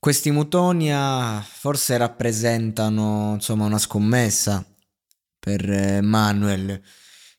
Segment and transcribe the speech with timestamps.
[0.00, 4.64] Questi Mutonia forse rappresentano insomma una scommessa
[5.38, 6.80] per eh, Manuel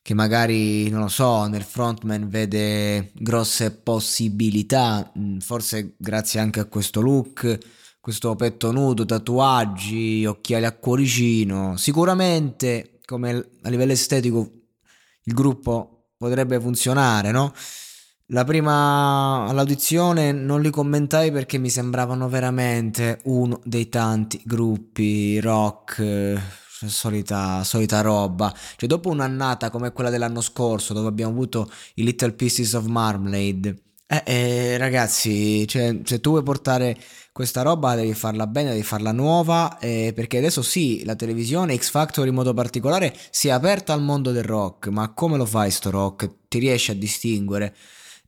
[0.00, 6.66] che magari, non lo so, nel frontman vede grosse possibilità, mm, forse grazie anche a
[6.66, 7.58] questo look
[8.02, 11.76] questo petto nudo, tatuaggi, occhiali a cuoricino.
[11.76, 13.30] Sicuramente, come
[13.62, 14.50] a livello estetico,
[15.22, 17.52] il gruppo potrebbe funzionare, no?
[18.32, 25.96] La prima all'audizione non li commentai perché mi sembravano veramente uno dei tanti gruppi rock,
[25.98, 28.50] cioè solita, solita roba.
[28.76, 33.82] Cioè, dopo un'annata come quella dell'anno scorso, dove abbiamo avuto i Little Pieces of Marmalade,
[34.06, 36.96] eh, eh, ragazzi, cioè, se tu vuoi portare
[37.32, 41.90] questa roba devi farla bene, devi farla nuova, eh, perché adesso sì, la televisione, X
[41.90, 45.70] Factor in modo particolare, si è aperta al mondo del rock, ma come lo fai
[45.70, 46.30] sto rock?
[46.48, 47.74] Ti riesci a distinguere?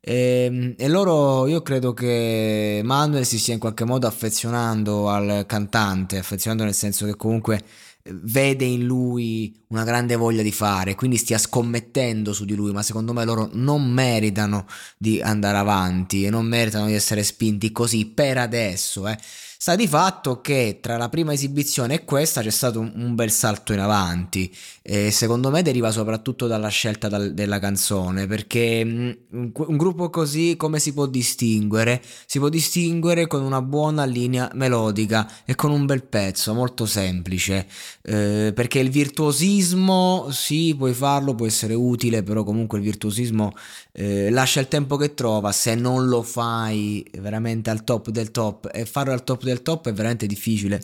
[0.06, 5.44] E, ehm, e, loro, io credo che Manuel si stia in qualche modo affezionando al
[5.46, 7.62] cantante, affezionando nel senso che comunque
[8.06, 12.82] vede in lui una grande voglia di fare, quindi stia scommettendo su di lui, ma
[12.82, 14.66] secondo me loro non meritano
[14.98, 19.16] di andare avanti e non meritano di essere spinti così per adesso, eh.
[19.64, 23.30] Sta di fatto che tra la prima esibizione e questa c'è stato un, un bel
[23.30, 29.10] salto in avanti e secondo me deriva soprattutto dalla scelta dal, della canzone perché mm,
[29.30, 32.02] un, un, gruppo così come si può distinguere?
[32.26, 37.66] Si può distinguere con una buona linea melodica e con un bel pezzo molto semplice
[38.02, 43.54] eh, perché il virtuosismo sì puoi farlo può essere utile però comunque il virtuosismo
[43.92, 48.68] eh, lascia il tempo che trova se non lo fai veramente al top del top
[48.70, 50.80] e farlo al top del top è veramente difficile.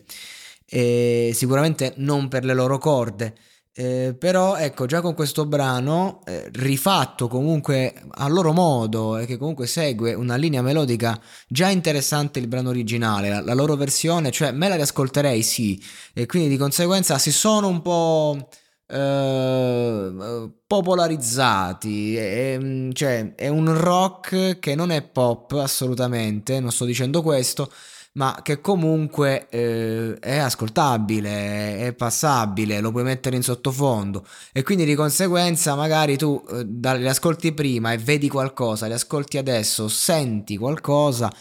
[0.66, 3.34] E sicuramente non per le loro corde.
[3.72, 9.36] Eh, però ecco già con questo brano eh, rifatto comunque a loro modo e che
[9.36, 14.50] comunque segue una linea melodica già interessante il brano originale la, la loro versione cioè
[14.50, 15.80] me la riascolterei sì.
[16.12, 18.48] E quindi di conseguenza si sono un po'
[18.90, 22.18] Uh, popolarizzati,
[22.58, 27.70] mm, cioè è un rock che non è pop assolutamente, non sto dicendo questo,
[28.12, 34.26] ma che comunque eh, è ascoltabile, è passabile, lo puoi mettere in sottofondo.
[34.52, 39.38] E quindi di conseguenza magari tu eh, li ascolti prima e vedi qualcosa, li ascolti
[39.38, 41.32] adesso, senti qualcosa,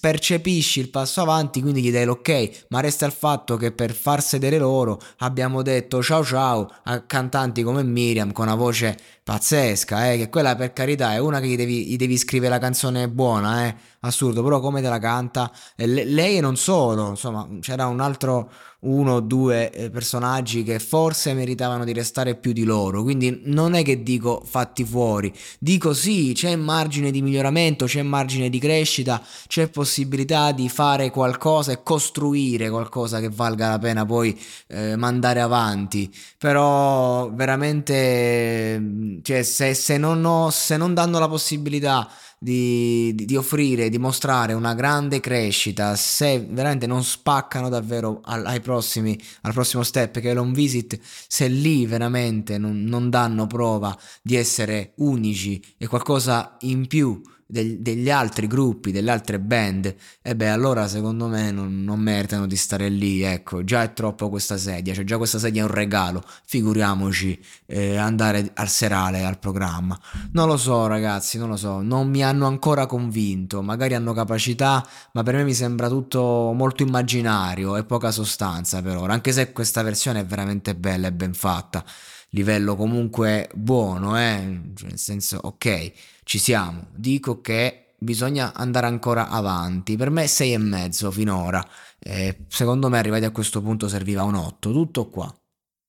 [0.00, 4.22] percepisci il passo avanti, quindi gli dai l'ok, ma resta il fatto che per far
[4.22, 10.16] sedere loro abbiamo detto ciao ciao a cantanti come Miriam con una voce pazzesca, eh,
[10.18, 13.66] che quella per carità è una che gli devi, gli devi scrivere la canzone buona,
[13.66, 18.00] eh, assurdo, però come te la canta, eh, lei e non solo, insomma c'era un
[18.00, 18.50] altro
[18.86, 23.74] uno o due eh, personaggi che forse meritavano di restare più di loro, quindi non
[23.74, 29.22] è che dico fatti fuori, dico sì, c'è margine di miglioramento, c'è margine di crescita,
[29.46, 34.38] c'è possibilità di fare qualcosa e costruire qualcosa che valga la pena poi
[34.68, 38.80] eh, mandare avanti, però veramente
[39.22, 44.52] cioè, se, se, non ho, se non danno la possibilità di, di, offrire, di mostrare
[44.52, 50.34] una grande crescita, se veramente non spaccano davvero ai prossimi, al prossimo step che è
[50.34, 56.86] l'on visit, se lì veramente non, non danno prova di essere unici e qualcosa in
[56.86, 62.00] più del, degli altri gruppi, delle altre band, e beh, allora secondo me non, non,
[62.00, 63.22] meritano di stare lì.
[63.22, 66.22] Ecco, già è troppo questa sedia, cioè già questa sedia è un regalo.
[66.44, 69.98] Figuriamoci eh, andare al serale, al programma.
[70.32, 73.62] Non lo so, ragazzi, non lo so, non mi hanno ancora convinto.
[73.62, 78.96] Magari hanno capacità, ma per me mi sembra tutto molto immaginario e poca sostanza per
[78.96, 79.12] ora.
[79.12, 81.84] Anche se questa versione è veramente bella e ben fatta
[82.30, 84.72] livello comunque buono, eh?
[84.74, 85.92] Cioè, nel senso, ok,
[86.24, 86.88] ci siamo.
[86.94, 89.96] Dico che bisogna andare ancora avanti.
[89.96, 91.66] Per me 6 e mezzo finora.
[91.98, 94.72] Eh, secondo me arrivati a questo punto serviva un 8.
[94.72, 95.34] Tutto qua.